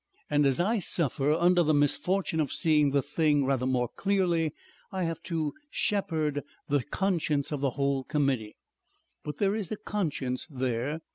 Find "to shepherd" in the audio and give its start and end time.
5.25-6.43